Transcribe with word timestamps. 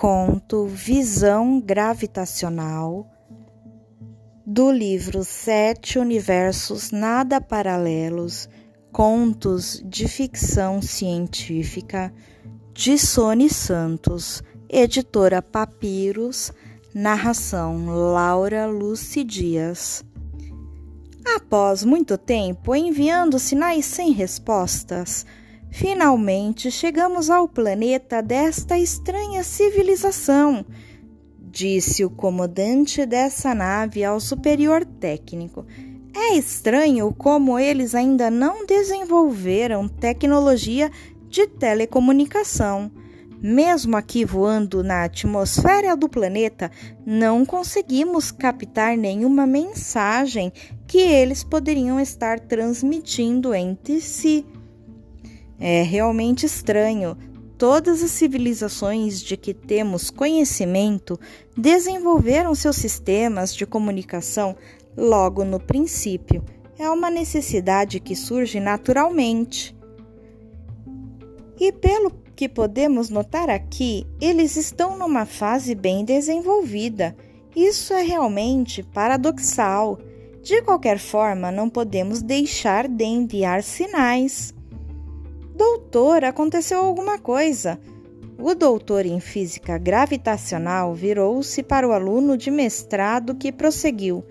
conto 0.00 0.64
Visão 0.64 1.60
Gravitacional 1.60 3.06
do 4.46 4.72
livro 4.72 5.22
Sete 5.22 5.98
Universos 5.98 6.90
Nada 6.90 7.38
Paralelos 7.38 8.48
Contos 8.90 9.82
de 9.84 10.08
Ficção 10.08 10.80
Científica 10.80 12.10
de 12.72 12.96
Sony 12.96 13.50
Santos, 13.50 14.42
editora 14.70 15.42
Papiros, 15.42 16.50
narração 16.94 17.84
Laura 17.88 18.64
Luci 18.64 19.22
Dias. 19.22 20.02
Após 21.36 21.84
muito 21.84 22.16
tempo 22.16 22.74
enviando 22.74 23.38
sinais 23.38 23.84
sem 23.84 24.12
respostas, 24.12 25.26
Finalmente 25.70 26.70
chegamos 26.70 27.30
ao 27.30 27.48
planeta 27.48 28.20
desta 28.20 28.76
estranha 28.76 29.44
civilização, 29.44 30.64
disse 31.38 32.04
o 32.04 32.10
comandante 32.10 33.06
dessa 33.06 33.54
nave 33.54 34.04
ao 34.04 34.18
superior 34.18 34.84
técnico. 34.84 35.64
É 36.14 36.34
estranho 36.36 37.14
como 37.14 37.58
eles 37.58 37.94
ainda 37.94 38.30
não 38.30 38.66
desenvolveram 38.66 39.88
tecnologia 39.88 40.90
de 41.28 41.46
telecomunicação. 41.46 42.90
Mesmo 43.40 43.96
aqui 43.96 44.24
voando 44.24 44.82
na 44.82 45.04
atmosfera 45.04 45.96
do 45.96 46.08
planeta, 46.08 46.70
não 47.06 47.46
conseguimos 47.46 48.30
captar 48.30 48.98
nenhuma 48.98 49.46
mensagem 49.46 50.52
que 50.86 50.98
eles 50.98 51.42
poderiam 51.42 51.98
estar 51.98 52.38
transmitindo 52.40 53.54
entre 53.54 54.00
si. 54.00 54.44
É 55.60 55.82
realmente 55.82 56.46
estranho. 56.46 57.16
Todas 57.58 58.02
as 58.02 58.10
civilizações 58.12 59.20
de 59.20 59.36
que 59.36 59.52
temos 59.52 60.10
conhecimento 60.10 61.20
desenvolveram 61.54 62.54
seus 62.54 62.76
sistemas 62.76 63.54
de 63.54 63.66
comunicação 63.66 64.56
logo 64.96 65.44
no 65.44 65.60
princípio. 65.60 66.42
É 66.78 66.88
uma 66.88 67.10
necessidade 67.10 68.00
que 68.00 68.16
surge 68.16 68.58
naturalmente. 68.58 69.76
E 71.58 71.70
pelo 71.70 72.10
que 72.34 72.48
podemos 72.48 73.10
notar 73.10 73.50
aqui, 73.50 74.06
eles 74.18 74.56
estão 74.56 74.96
numa 74.96 75.26
fase 75.26 75.74
bem 75.74 76.06
desenvolvida. 76.06 77.14
Isso 77.54 77.92
é 77.92 78.00
realmente 78.00 78.82
paradoxal. 78.82 79.98
De 80.42 80.62
qualquer 80.62 80.98
forma, 80.98 81.52
não 81.52 81.68
podemos 81.68 82.22
deixar 82.22 82.88
de 82.88 83.04
enviar 83.04 83.62
sinais. 83.62 84.54
Doutor, 85.60 86.24
aconteceu 86.24 86.80
alguma 86.80 87.18
coisa. 87.18 87.78
O 88.38 88.54
doutor 88.54 89.04
em 89.04 89.20
física 89.20 89.76
gravitacional 89.76 90.94
virou-se 90.94 91.62
para 91.62 91.86
o 91.86 91.92
aluno 91.92 92.34
de 92.34 92.50
mestrado 92.50 93.34
que 93.34 93.52
prosseguiu. 93.52 94.24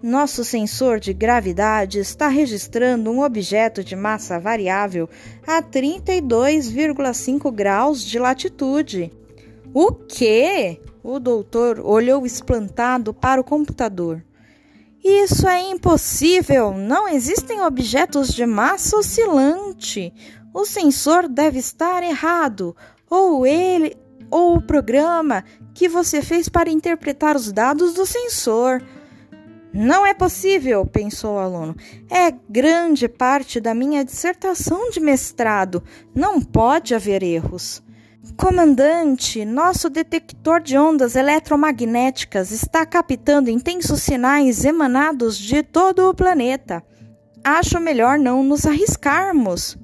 Nosso 0.00 0.44
sensor 0.44 1.00
de 1.00 1.12
gravidade 1.12 1.98
está 1.98 2.28
registrando 2.28 3.10
um 3.10 3.20
objeto 3.20 3.82
de 3.82 3.96
massa 3.96 4.38
variável 4.38 5.10
a 5.44 5.60
32,5 5.60 7.50
graus 7.50 8.04
de 8.04 8.20
latitude. 8.20 9.10
O 9.74 9.90
quê? 9.90 10.80
O 11.02 11.18
doutor 11.18 11.80
olhou 11.80 12.24
espantado 12.24 13.12
para 13.12 13.40
o 13.40 13.44
computador. 13.44 14.22
Isso 15.02 15.48
é 15.48 15.70
impossível! 15.70 16.74
Não 16.74 17.08
existem 17.08 17.62
objetos 17.62 18.34
de 18.34 18.44
massa 18.44 18.98
oscilante. 18.98 20.12
O 20.52 20.64
sensor 20.64 21.28
deve 21.28 21.58
estar 21.58 22.02
errado, 22.02 22.76
ou 23.08 23.46
ele 23.46 23.96
ou 24.30 24.56
o 24.56 24.62
programa 24.62 25.44
que 25.74 25.88
você 25.88 26.22
fez 26.22 26.48
para 26.48 26.70
interpretar 26.70 27.36
os 27.36 27.52
dados 27.52 27.94
do 27.94 28.06
sensor. 28.06 28.82
Não 29.72 30.04
é 30.04 30.12
possível, 30.12 30.84
pensou 30.84 31.34
o 31.36 31.38
aluno. 31.38 31.76
É 32.08 32.32
grande 32.48 33.08
parte 33.08 33.60
da 33.60 33.74
minha 33.74 34.04
dissertação 34.04 34.90
de 34.90 34.98
mestrado. 35.00 35.82
Não 36.14 36.40
pode 36.40 36.94
haver 36.94 37.22
erros. 37.22 37.82
Comandante, 38.36 39.44
nosso 39.44 39.88
detector 39.88 40.60
de 40.60 40.76
ondas 40.76 41.14
eletromagnéticas 41.14 42.50
está 42.50 42.84
captando 42.84 43.50
intensos 43.50 44.02
sinais 44.02 44.64
emanados 44.64 45.38
de 45.38 45.62
todo 45.62 46.08
o 46.08 46.14
planeta. 46.14 46.82
Acho 47.42 47.80
melhor 47.80 48.18
não 48.18 48.42
nos 48.42 48.66
arriscarmos. 48.66 49.78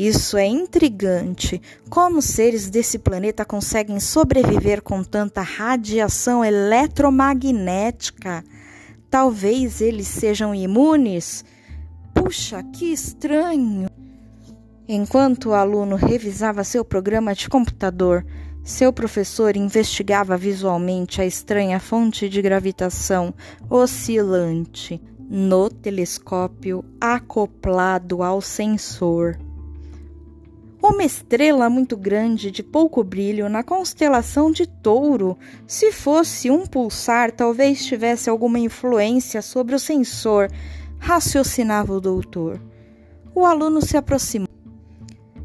Isso 0.00 0.36
é 0.36 0.46
intrigante. 0.46 1.60
Como 1.90 2.22
seres 2.22 2.70
desse 2.70 3.00
planeta 3.00 3.44
conseguem 3.44 3.98
sobreviver 3.98 4.80
com 4.80 5.02
tanta 5.02 5.40
radiação 5.40 6.44
eletromagnética? 6.44 8.44
Talvez 9.10 9.80
eles 9.80 10.06
sejam 10.06 10.54
imunes? 10.54 11.44
Puxa, 12.14 12.62
que 12.62 12.92
estranho! 12.92 13.90
Enquanto 14.86 15.46
o 15.46 15.54
aluno 15.54 15.96
revisava 15.96 16.62
seu 16.62 16.84
programa 16.84 17.34
de 17.34 17.48
computador, 17.48 18.24
seu 18.62 18.92
professor 18.92 19.56
investigava 19.56 20.36
visualmente 20.36 21.20
a 21.20 21.26
estranha 21.26 21.80
fonte 21.80 22.28
de 22.28 22.40
gravitação 22.40 23.34
oscilante 23.68 25.02
no 25.28 25.68
telescópio 25.68 26.84
acoplado 27.00 28.22
ao 28.22 28.40
sensor. 28.40 29.47
Uma 30.80 31.02
estrela 31.02 31.68
muito 31.68 31.96
grande 31.96 32.52
de 32.52 32.62
pouco 32.62 33.02
brilho 33.02 33.48
na 33.48 33.64
constelação 33.64 34.50
de 34.50 34.64
Touro. 34.64 35.36
Se 35.66 35.90
fosse 35.90 36.50
um 36.50 36.66
pulsar, 36.66 37.32
talvez 37.32 37.84
tivesse 37.84 38.30
alguma 38.30 38.60
influência 38.60 39.42
sobre 39.42 39.74
o 39.74 39.78
sensor, 39.78 40.48
raciocinava 40.98 41.92
o 41.92 42.00
doutor. 42.00 42.60
O 43.34 43.44
aluno 43.44 43.82
se 43.82 43.96
aproximou. 43.96 44.48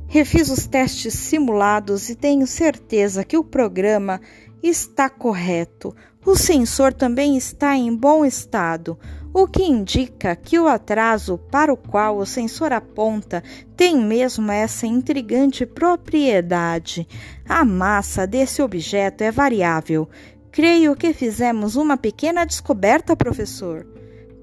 Refiz 0.08 0.52
os 0.52 0.68
testes 0.68 1.16
simulados 1.16 2.10
e 2.10 2.16
tenho 2.16 2.46
certeza 2.46 3.24
que 3.24 3.36
o 3.36 3.44
programa 3.44 4.22
está 4.64 5.10
correto. 5.10 5.94
O 6.26 6.36
sensor 6.36 6.94
também 6.94 7.36
está 7.36 7.76
em 7.76 7.94
bom 7.94 8.24
estado 8.24 8.98
o 9.34 9.48
que 9.48 9.64
indica 9.64 10.36
que 10.36 10.60
o 10.60 10.68
atraso 10.68 11.40
para 11.50 11.74
o 11.74 11.78
qual 11.78 12.18
o 12.18 12.26
sensor 12.26 12.72
aponta 12.72 13.44
tem 13.76 13.98
mesmo 13.98 14.52
essa 14.52 14.86
intrigante 14.86 15.66
propriedade. 15.66 17.08
A 17.50 17.66
massa 17.66 18.28
desse 18.28 18.62
objeto 18.62 19.24
é 19.24 19.32
variável. 19.32 20.08
Creio 20.52 20.96
que 20.96 21.14
fizemos 21.14 21.76
uma 21.76 21.98
pequena 21.98 22.46
descoberta, 22.46 23.16
professor. 23.16 23.88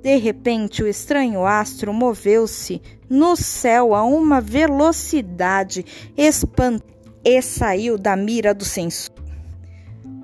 De 0.02 0.16
repente, 0.16 0.82
o 0.82 0.88
estranho 0.88 1.46
astro 1.46 1.92
moveu-se 1.92 2.82
no 3.08 3.36
céu 3.36 3.94
a 3.94 4.02
uma 4.02 4.40
velocidade 4.40 5.84
espantosa 6.16 6.90
e 7.22 7.40
saiu 7.42 7.98
da 7.98 8.16
mira 8.16 8.54
do 8.54 8.64
sensor. 8.64 9.09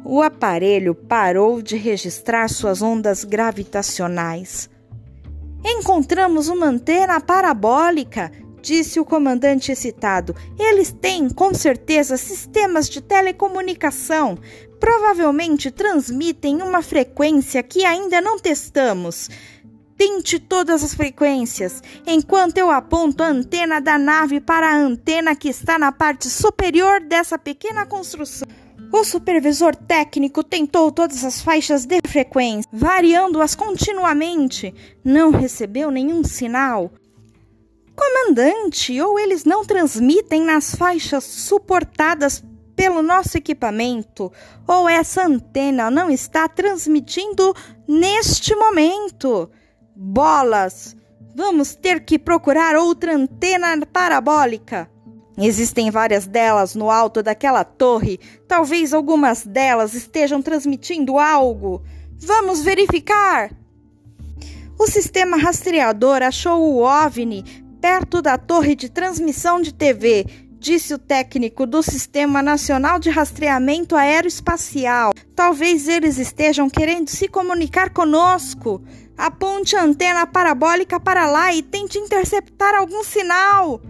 O 0.09 0.23
aparelho 0.23 0.95
parou 0.95 1.61
de 1.61 1.75
registrar 1.77 2.49
suas 2.49 2.81
ondas 2.81 3.25
gravitacionais. 3.25 4.71
Encontramos 5.65 6.47
uma 6.47 6.67
antena 6.67 7.21
parabólica, 7.21 8.31
disse 8.63 9.01
o 9.01 9.05
comandante 9.05 9.73
excitado. 9.73 10.33
Eles 10.57 10.93
têm, 10.93 11.29
com 11.29 11.53
certeza, 11.53 12.17
sistemas 12.17 12.89
de 12.89 13.01
telecomunicação. 13.01 14.39
Provavelmente 14.79 15.73
transmitem 15.73 16.63
uma 16.63 16.83
frequência 16.83 17.61
que 17.61 17.85
ainda 17.85 18.21
não 18.21 18.39
testamos. 18.39 19.29
Tente 19.99 20.39
todas 20.39 20.85
as 20.85 20.95
frequências, 20.95 21.83
enquanto 22.07 22.59
eu 22.59 22.71
aponto 22.71 23.25
a 23.25 23.29
antena 23.29 23.81
da 23.81 23.99
nave 23.99 24.41
para 24.41 24.71
a 24.71 24.77
antena 24.77 25.35
que 25.35 25.49
está 25.49 25.77
na 25.81 25.91
parte 25.91 26.31
superior 26.31 27.01
dessa 27.01 27.37
pequena 27.37 27.85
construção. 27.85 28.47
O 28.93 29.05
supervisor 29.05 29.75
técnico 29.75 30.43
tentou 30.43 30.91
todas 30.93 31.25
as 31.25 31.41
faixas 31.43 31.85
de 31.85 32.01
frequência, 32.07 32.69
variando-as 32.73 33.55
continuamente. 33.55 34.73
Não 35.05 35.31
recebeu 35.31 35.91
nenhum 35.91 36.23
sinal. 36.25 36.91
Comandante, 37.95 39.01
ou 39.01 39.19
eles 39.19 39.45
não 39.45 39.65
transmitem 39.65 40.43
nas 40.43 40.75
faixas 40.75 41.25
suportadas 41.25 42.45
pelo 42.77 43.03
nosso 43.03 43.39
equipamento, 43.39 44.31
ou 44.69 44.87
essa 44.87 45.27
antena 45.27 45.91
não 45.91 46.11
está 46.11 46.47
transmitindo 46.47 47.55
neste 47.89 48.55
momento. 48.55 49.51
Bolas! 49.95 50.95
Vamos 51.35 51.75
ter 51.75 52.05
que 52.05 52.19
procurar 52.19 52.77
outra 52.77 53.15
antena 53.15 53.79
parabólica. 53.87 54.91
Existem 55.39 55.91
várias 55.91 56.27
delas 56.27 56.75
no 56.75 56.91
alto 56.91 57.23
daquela 57.23 57.63
torre. 57.63 58.19
Talvez 58.49 58.95
algumas 58.95 59.45
delas 59.45 59.95
estejam 59.95 60.41
transmitindo 60.41 61.19
algo. 61.19 61.83
Vamos 62.19 62.63
verificar! 62.63 63.51
O 64.79 64.87
sistema 64.87 65.37
rastreador 65.37 66.23
achou 66.23 66.63
o 66.63 66.83
OVNI 66.83 67.67
perto 67.81 68.21
da 68.21 68.37
torre 68.37 68.75
de 68.75 68.89
transmissão 68.89 69.61
de 69.61 69.73
TV, 69.73 70.27
disse 70.59 70.93
o 70.93 70.99
técnico 70.99 71.67
do 71.67 71.83
Sistema 71.83 72.43
Nacional 72.43 72.99
de 72.99 73.11
Rastreamento 73.11 73.95
Aeroespacial. 73.95 75.13
Talvez 75.35 75.87
eles 75.87 76.19
estejam 76.19 76.69
querendo 76.69 77.09
se 77.09 77.29
comunicar 77.29 77.91
conosco. 77.91 78.83
Aponte 79.17 79.77
a 79.77 79.85
antena 79.85 80.27
parabólica 80.27 80.99
para 80.99 81.27
lá 81.27 81.55
e 81.55 81.63
tente 81.63 81.99
interceptar 81.99 82.75
algum 82.75 83.05
sinal. 83.05 83.81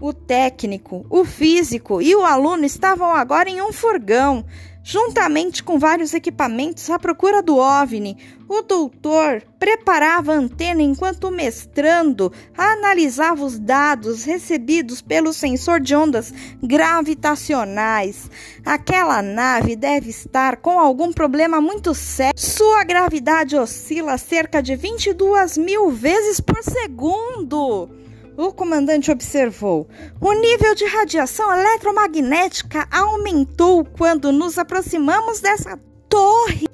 O 0.00 0.14
técnico, 0.14 1.04
o 1.10 1.26
físico 1.26 2.00
e 2.00 2.16
o 2.16 2.24
aluno 2.24 2.64
estavam 2.64 3.14
agora 3.14 3.50
em 3.50 3.60
um 3.60 3.70
furgão, 3.70 4.46
juntamente 4.82 5.62
com 5.62 5.78
vários 5.78 6.14
equipamentos 6.14 6.88
à 6.88 6.98
procura 6.98 7.42
do 7.42 7.58
OVNI. 7.58 8.16
O 8.48 8.62
doutor 8.62 9.42
preparava 9.58 10.32
a 10.32 10.36
antena 10.36 10.80
enquanto 10.80 11.24
o 11.24 11.30
mestrando 11.30 12.32
analisava 12.56 13.44
os 13.44 13.58
dados 13.58 14.24
recebidos 14.24 15.02
pelo 15.02 15.34
sensor 15.34 15.80
de 15.80 15.94
ondas 15.94 16.32
gravitacionais. 16.62 18.30
Aquela 18.64 19.20
nave 19.20 19.76
deve 19.76 20.08
estar 20.08 20.56
com 20.56 20.80
algum 20.80 21.12
problema 21.12 21.60
muito 21.60 21.94
sério. 21.94 22.32
Sua 22.40 22.84
gravidade 22.84 23.54
oscila 23.54 24.16
cerca 24.16 24.62
de 24.62 24.74
22 24.76 25.58
mil 25.58 25.90
vezes 25.90 26.40
por 26.40 26.62
segundo. 26.62 27.99
O 28.40 28.54
comandante 28.54 29.10
observou. 29.10 29.86
O 30.18 30.32
nível 30.32 30.74
de 30.74 30.86
radiação 30.86 31.52
eletromagnética 31.52 32.88
aumentou 32.90 33.84
quando 33.84 34.32
nos 34.32 34.56
aproximamos 34.56 35.40
dessa 35.40 35.78
torre. 36.08 36.66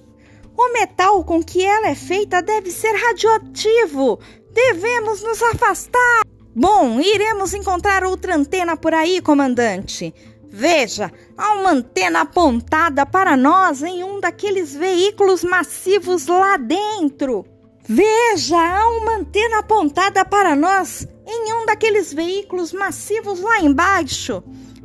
O 0.57 0.73
metal 0.73 1.25
com 1.25 1.43
que 1.43 1.65
ela 1.65 1.89
é 1.89 1.95
feita 1.97 2.41
deve 2.41 2.71
ser 2.71 2.93
radioativo. 2.93 4.21
Devemos 4.53 5.25
nos 5.25 5.43
afastar. 5.43 6.21
Bom, 6.55 7.01
iremos 7.01 7.53
encontrar 7.53 8.05
outra 8.05 8.37
antena 8.37 8.77
por 8.77 8.95
aí, 8.95 9.21
comandante. 9.21 10.15
Veja, 10.49 11.13
há 11.37 11.55
uma 11.55 11.73
antena 11.73 12.21
apontada 12.21 13.05
para 13.05 13.37
nós 13.37 13.83
em 13.83 14.05
um 14.05 14.21
daqueles 14.21 14.73
veículos 14.73 15.43
massivos 15.43 16.29
lá 16.29 16.57
dentro. 16.59 17.45
Veja, 17.89 18.59
há 18.59 18.89
uma 18.99 19.17
antena 19.19 19.61
apontada 19.61 20.25
para 20.25 20.57
nós 20.57 21.07
em 21.25 21.53
um 21.53 21.67
daqueles 21.67 22.13
veículos 22.13 22.73
massivos 22.73 23.41
lá 23.41 23.61
embaixo. 23.61 24.43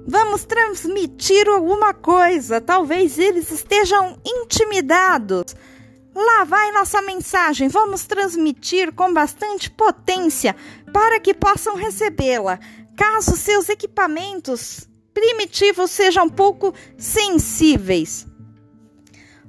Vamos 0.07 0.45
transmitir 0.45 1.47
alguma 1.47 1.93
coisa, 1.93 2.61
talvez 2.61 3.17
eles 3.17 3.51
estejam 3.51 4.19
intimidados. 4.25 5.55
Lá 6.13 6.43
vai 6.43 6.71
nossa 6.71 7.01
mensagem, 7.01 7.69
vamos 7.69 8.05
transmitir 8.05 8.93
com 8.93 9.11
bastante 9.13 9.69
potência 9.71 10.55
para 10.93 11.19
que 11.19 11.33
possam 11.33 11.75
recebê-la. 11.75 12.59
Caso 12.95 13.35
seus 13.35 13.69
equipamentos 13.69 14.87
primitivos 15.13 15.89
sejam 15.89 16.29
pouco 16.29 16.73
sensíveis. 16.97 18.27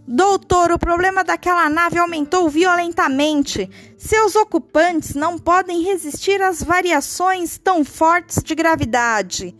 Doutor, 0.07 0.73
o 0.73 0.79
problema 0.79 1.23
daquela 1.23 1.69
nave 1.69 1.99
aumentou 1.99 2.49
violentamente. 2.49 3.71
Seus 3.97 4.35
ocupantes 4.35 5.15
não 5.15 5.39
podem 5.39 5.83
resistir 5.83 6.43
às 6.43 6.63
variações 6.63 7.57
tão 7.57 7.85
fortes 7.85 8.43
de 8.43 8.55
gravidade. 8.55 9.57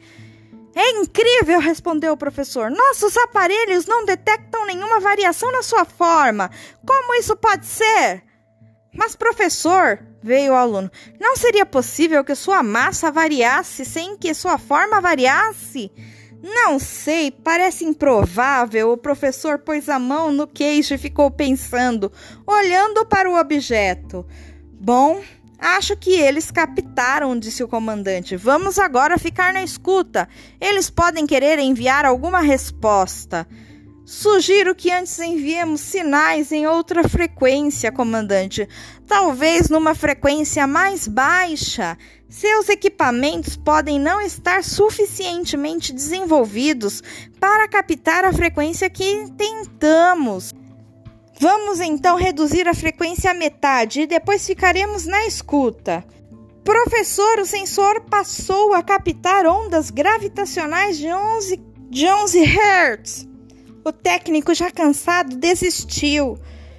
É 0.75 0.91
incrível, 1.01 1.61
respondeu 1.61 2.15
o 2.15 2.17
professor. 2.17 2.71
Nossos 2.71 3.17
aparelhos 3.17 3.87
não 3.87 4.05
detectam 4.05 4.67
nenhuma 4.67 5.01
variação 5.01 5.53
na 5.53 5.63
sua 5.63 5.85
forma. 5.85 6.51
Como 6.85 7.15
isso 7.15 7.37
pode 7.37 7.67
ser? 7.67 8.25
Mas, 8.95 9.15
professor, 9.15 10.01
veio 10.23 10.53
o 10.53 10.57
aluno, 10.57 10.91
não 11.19 11.37
seria 11.37 11.65
possível 11.65 12.23
que 12.25 12.35
sua 12.35 12.63
massa 12.63 13.11
variasse 13.11 13.85
sem 13.85 14.17
que 14.17 14.35
sua 14.35 14.59
forma 14.59 15.01
variasse? 15.01 15.91
Não 16.43 16.79
sei, 16.81 17.31
parece 17.31 17.85
improvável. 17.85 18.91
O 18.91 18.97
professor 18.97 19.61
pôs 19.61 19.89
a 19.89 19.99
mão 19.99 20.33
no 20.33 20.47
queixo 20.47 20.93
e 20.93 20.99
ficou 20.99 21.31
pensando, 21.31 22.11
olhando 22.45 23.07
para 23.07 23.31
o 23.31 23.39
objeto. 23.39 24.27
Bom, 24.73 25.23
acho 25.57 25.97
que 25.97 26.11
eles 26.11 26.51
captaram, 26.51 27.39
disse 27.39 27.63
o 27.63 27.69
comandante. 27.69 28.35
Vamos 28.37 28.77
agora 28.77 29.19
ficar 29.19 29.53
na 29.53 29.63
escuta. 29.63 30.29
Eles 30.61 30.91
podem 30.91 31.27
querer 31.27 31.61
enviar 31.61 32.05
alguma 32.05 32.41
resposta. 32.41 33.47
Sugiro 34.05 34.75
que 34.75 34.91
antes 34.91 35.17
enviemos 35.21 35.81
sinais 35.81 36.51
em 36.51 36.67
outra 36.67 37.09
frequência, 37.09 37.93
comandante. 37.93 38.69
Talvez 39.07 39.69
numa 39.69 39.95
frequência 39.95 40.67
mais 40.67 41.07
baixa. 41.07 41.97
Seus 42.29 42.69
equipamentos 42.69 43.57
podem 43.57 44.01
não 44.01 44.21
estar 44.21 44.65
suficientemente 44.65 45.93
desenvolvidos 45.93 47.01
para 47.39 47.69
captar 47.69 48.25
a 48.25 48.33
frequência 48.33 48.91
que 48.91 49.31
tentamos. 49.37 50.53
Vamos 51.39 51.81
então 51.81 52.17
reduzir 52.17 52.67
a 52.67 52.75
frequência 52.75 53.31
à 53.31 53.35
metade 53.35 54.03
e 54.03 54.07
depois 54.07 54.45
ficaremos 54.45 55.07
na 55.07 55.27
escuta. 55.27 56.05
Professor, 56.65 57.39
o 57.39 57.47
sensor 57.47 58.01
passou 58.03 58.75
a 58.75 58.83
captar 58.83 59.47
ondas 59.47 59.91
gravitacionais 59.91 60.99
de 60.99 61.13
11, 61.13 61.61
de 61.91 62.07
11 62.07 62.45
Hz. 62.45 63.32
O 63.85 63.93
técnico, 63.93 64.55
já 64.55 64.71
cansado, 64.71 65.37
desistiu. 65.37 66.39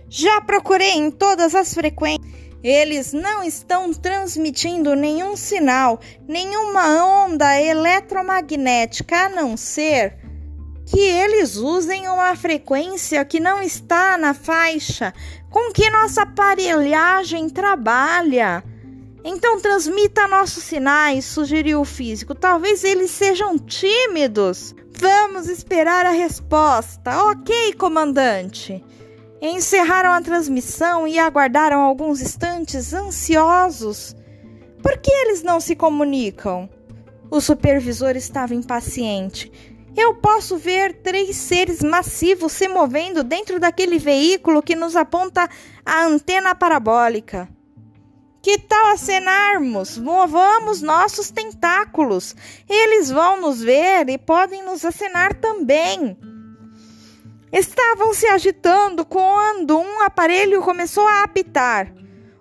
Já 0.10 0.42
procurei 0.42 0.92
em 0.92 1.12
todas 1.12 1.56
as 1.56 1.74
frequências 1.74 2.44
eles 2.64 3.12
não 3.12 3.44
estão 3.44 3.94
transmitindo 3.94 4.96
nenhum 4.96 5.36
sinal, 5.36 6.00
nenhuma 6.26 7.26
onda 7.26 7.62
eletromagnética, 7.62 9.26
a 9.26 9.30
não 9.30 9.58
ser 9.58 10.16
que 10.86 11.00
eles 11.00 11.58
usem 11.58 12.08
uma 12.08 12.36
frequência 12.38 13.26
que 13.26 13.40
não 13.40 13.62
está 13.62 14.18
na 14.18 14.34
faixa 14.34 15.14
com 15.50 15.74
que 15.74 15.90
nossa 15.90 16.22
aparelhagem 16.22 17.50
trabalha. 17.50 18.64
Então 19.26 19.60
transmita 19.60 20.28
nossos 20.28 20.64
sinais, 20.64 21.26
sugeriu 21.26 21.82
o 21.82 21.86
físico. 21.86 22.34
Talvez 22.34 22.84
eles 22.84 23.12
sejam 23.12 23.58
tímidos. 23.58 24.74
Vamos 25.00 25.48
esperar 25.48 26.06
a 26.06 26.12
resposta. 26.12 27.24
Ok, 27.30 27.74
comandante. 27.74 28.84
Encerraram 29.42 30.12
a 30.12 30.22
transmissão 30.22 31.07
e 31.07 31.19
aguardaram 31.19 31.81
alguns 31.81 32.22
instantes 32.22 32.94
ansiosos. 32.94 34.16
Por 34.81 34.98
que 34.98 35.12
eles 35.12 35.44
não 35.44 35.60
se 35.60 35.75
comunicam? 35.75 36.69
O 37.30 37.42
supervisor 37.42 38.16
estava 38.16 38.54
impaciente. 38.54 39.52
Eu 39.95 40.16
posso 40.16 40.57
ver 40.57 41.02
três 41.02 41.35
seres 41.35 41.81
massivos 41.81 42.52
se 42.52 42.68
movendo 42.68 43.23
dentro 43.23 43.59
daquele 43.59 43.97
veículo 43.97 44.62
que 44.62 44.76
nos 44.76 44.95
aponta 44.95 45.50
a 45.85 46.06
antena 46.06 46.56
parabólica. 46.56 47.50
Que 48.44 48.57
tal 48.57 48.88
acenarmos? 48.88 49.97
Movamos 49.97 50.81
nossos 50.81 51.31
tentáculos. 51.31 52.35
Eles 52.68 53.09
vão 53.09 53.40
nos 53.40 53.62
ver 53.62 54.09
e 54.09 54.18
podem 54.18 54.62
nos 54.66 54.83
acenar 54.83 55.33
também. 55.35 56.18
Estavam 57.54 58.14
se 58.14 58.28
agitando 58.28 59.06
quando 59.06 59.80
um 59.80 60.02
aparelho 60.02 60.62
começou 60.62 61.07
a 61.07 61.23
apitar. 61.23 61.94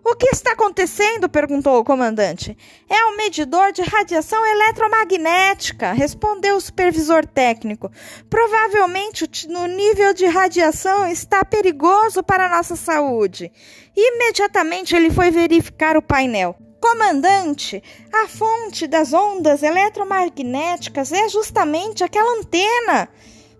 O 0.04 0.16
que 0.16 0.26
está 0.34 0.52
acontecendo? 0.52 1.28
perguntou 1.28 1.78
o 1.78 1.84
comandante. 1.84 2.56
É 2.90 3.06
um 3.06 3.16
medidor 3.16 3.70
de 3.70 3.82
radiação 3.82 4.44
eletromagnética, 4.44 5.92
respondeu 5.92 6.56
o 6.56 6.60
supervisor 6.60 7.24
técnico. 7.24 7.88
Provavelmente 8.28 9.24
o 9.48 9.66
nível 9.66 10.12
de 10.12 10.26
radiação 10.26 11.06
está 11.06 11.44
perigoso 11.44 12.20
para 12.20 12.46
a 12.46 12.48
nossa 12.48 12.74
saúde. 12.74 13.52
Imediatamente 13.96 14.96
ele 14.96 15.10
foi 15.10 15.30
verificar 15.30 15.96
o 15.96 16.02
painel. 16.02 16.56
Comandante, 16.80 17.80
a 18.12 18.26
fonte 18.26 18.88
das 18.88 19.12
ondas 19.12 19.62
eletromagnéticas 19.62 21.12
é 21.12 21.28
justamente 21.28 22.02
aquela 22.02 22.40
antena. 22.40 23.08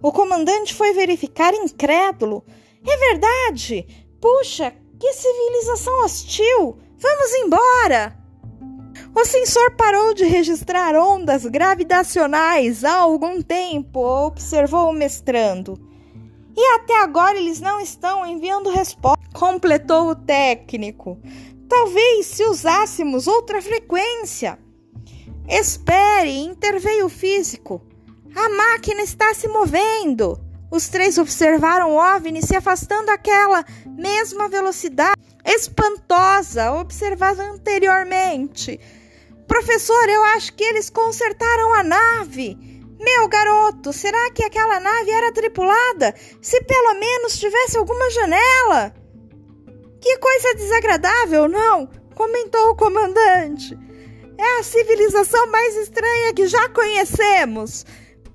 O 0.02 0.10
comandante 0.10 0.74
foi 0.74 0.92
verificar 0.92 1.54
incrédulo. 1.54 2.44
É 2.84 2.96
verdade! 2.96 3.86
Puxa, 4.20 4.72
que 5.02 5.12
civilização 5.14 6.04
hostil! 6.04 6.78
Vamos 6.96 7.34
embora! 7.44 8.16
O 9.12 9.24
sensor 9.24 9.72
parou 9.72 10.14
de 10.14 10.24
registrar 10.24 10.94
ondas 10.94 11.44
gravitacionais 11.44 12.84
há 12.84 12.98
algum 12.98 13.42
tempo, 13.42 13.98
observou 13.98 14.90
o 14.90 14.92
mestrando. 14.92 15.76
E 16.56 16.64
até 16.76 17.02
agora 17.02 17.36
eles 17.36 17.60
não 17.60 17.80
estão 17.80 18.24
enviando 18.24 18.70
resposta, 18.70 19.18
completou 19.34 20.10
o 20.10 20.14
técnico. 20.14 21.18
Talvez 21.68 22.26
se 22.26 22.44
usássemos 22.44 23.26
outra 23.26 23.60
frequência. 23.60 24.56
Espere, 25.48 26.44
interveio 26.44 27.06
o 27.06 27.10
físico. 27.10 27.82
A 28.36 28.48
máquina 28.50 29.02
está 29.02 29.34
se 29.34 29.48
movendo! 29.48 30.51
Os 30.72 30.88
três 30.88 31.18
observaram 31.18 31.92
o 31.92 31.96
OVNI 31.96 32.40
se 32.40 32.56
afastando 32.56 33.10
àquela 33.10 33.62
mesma 33.86 34.48
velocidade 34.48 35.20
espantosa 35.44 36.72
observada 36.72 37.42
anteriormente. 37.42 38.80
Professor, 39.46 40.08
eu 40.08 40.24
acho 40.24 40.54
que 40.54 40.64
eles 40.64 40.88
consertaram 40.88 41.74
a 41.74 41.82
nave. 41.82 42.56
Meu 42.98 43.28
garoto, 43.28 43.92
será 43.92 44.30
que 44.30 44.42
aquela 44.42 44.80
nave 44.80 45.10
era 45.10 45.32
tripulada? 45.32 46.14
Se 46.40 46.58
pelo 46.62 46.94
menos 46.98 47.38
tivesse 47.38 47.76
alguma 47.76 48.10
janela. 48.10 48.94
Que 50.00 50.16
coisa 50.16 50.54
desagradável, 50.54 51.48
não? 51.48 52.02
comentou 52.14 52.70
o 52.70 52.76
comandante. 52.76 53.78
É 54.38 54.58
a 54.58 54.62
civilização 54.62 55.50
mais 55.50 55.76
estranha 55.76 56.32
que 56.34 56.46
já 56.46 56.68
conhecemos. 56.70 57.84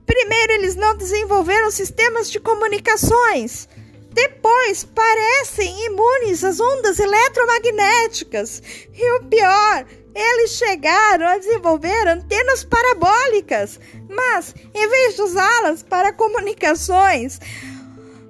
Primeiro, 0.08 0.54
eles 0.54 0.76
não 0.76 0.96
desenvolveram 0.96 1.70
sistemas 1.70 2.32
de 2.32 2.40
comunicações. 2.40 3.68
Depois, 4.12 4.84
parecem 4.84 5.86
imunes 5.86 6.44
às 6.44 6.60
ondas 6.60 6.98
eletromagnéticas. 6.98 8.64
E 8.96 9.18
o 9.18 9.24
pior, 9.26 9.86
eles 10.16 10.52
chegaram 10.52 11.28
a 11.28 11.38
desenvolver 11.38 12.08
antenas 12.08 12.64
parabólicas, 12.64 13.80
mas 14.10 14.56
em 14.74 14.90
vez 14.90 15.16
de 15.16 15.22
usá-las 15.22 15.84
para 15.84 16.14
comunicações, 16.14 17.40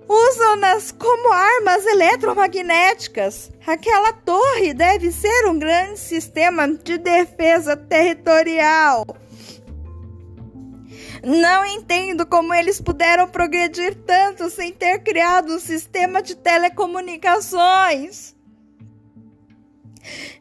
usam-nas 0.10 0.92
como 0.92 1.32
armas 1.32 1.86
eletromagnéticas. 1.86 3.52
Aquela 3.66 4.12
torre 4.14 4.74
deve 4.74 5.12
ser 5.12 5.48
um 5.48 5.60
grande 5.60 6.00
sistema 6.00 6.68
de 6.68 6.98
defesa 6.98 7.78
territorial. 7.78 9.06
Não 11.24 11.66
entendo 11.66 12.26
como 12.26 12.54
eles 12.54 12.80
puderam 12.80 13.28
progredir 13.28 13.96
tanto 14.06 14.50
sem 14.50 14.72
ter 14.72 15.00
criado 15.00 15.54
um 15.54 15.60
sistema 15.60 16.22
de 16.22 16.36
telecomunicações. 16.36 18.38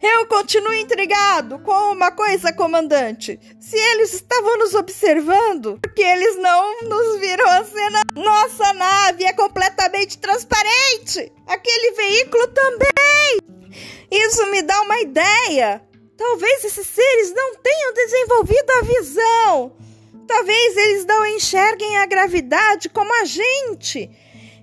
Eu 0.00 0.26
continuo 0.26 0.74
intrigado 0.74 1.58
com 1.60 1.92
uma 1.92 2.12
coisa, 2.12 2.52
comandante. 2.52 3.40
Se 3.58 3.76
eles 3.76 4.14
estavam 4.14 4.58
nos 4.58 4.74
observando, 4.74 5.78
porque 5.82 6.02
eles 6.02 6.36
não 6.36 6.82
nos 6.82 7.18
viram 7.18 7.48
a 7.48 7.64
cena. 7.64 8.02
Nossa 8.14 8.72
nave 8.74 9.24
é 9.24 9.32
completamente 9.32 10.18
transparente. 10.18 11.32
Aquele 11.46 11.92
veículo 11.92 12.46
também. 12.48 13.38
Isso 14.10 14.46
me 14.50 14.62
dá 14.62 14.80
uma 14.82 15.00
ideia. 15.00 15.82
Talvez 16.16 16.64
esses 16.64 16.86
seres 16.86 17.34
não 17.34 17.56
tenham 17.56 17.92
desenvolvido 17.92 18.70
a 18.70 18.82
visão. 18.82 19.76
Talvez 20.26 20.76
eles 20.76 21.04
não 21.04 21.24
enxerguem 21.26 21.98
a 21.98 22.06
gravidade 22.06 22.88
como 22.88 23.22
a 23.22 23.24
gente. 23.24 24.10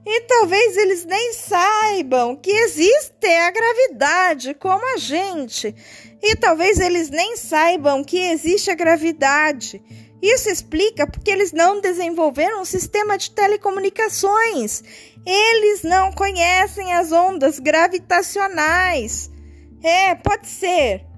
E 0.05 0.22
talvez 0.22 0.75
eles 0.75 1.05
nem 1.05 1.34
saibam 1.34 2.36
que 2.36 2.51
existe 2.51 3.25
a 3.25 3.50
gravidade 3.50 4.53
como 4.53 4.86
a 4.93 4.98
gente. 4.98 5.74
E 6.22 6.36
talvez 6.36 6.79
eles 6.79 7.10
nem 7.10 7.38
saibam 7.38 8.03
que 8.03 8.20
existe 8.20 8.70
a 8.70 8.75
gravidade. 8.75 9.82
Isso 10.22 10.50
explica 10.50 11.08
porque 11.08 11.32
eles 11.32 11.51
não 11.51 11.79
desenvolveram 11.79 12.62
um 12.62 12.65
sistema 12.65 13.17
de 13.17 13.32
telecomunicações. 13.32 14.84
Eles 15.25 15.84
não 15.84 16.12
conhecem 16.12 16.93
as 16.93 17.12
ondas 17.12 17.60
gravitacionais. 17.60 19.29
É, 19.82 20.15
pode 20.15 20.48
ser. 20.48 21.12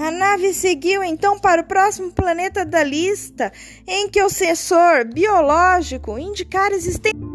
A 0.00 0.10
nave 0.10 0.54
seguiu 0.54 1.04
então 1.04 1.38
para 1.38 1.60
o 1.60 1.64
próximo 1.64 2.10
planeta 2.10 2.64
da 2.64 2.82
lista, 2.82 3.52
em 3.86 4.08
que 4.08 4.22
o 4.22 4.30
sensor 4.30 5.04
biológico 5.04 6.18
indicar 6.18 6.72
existência. 6.72 7.29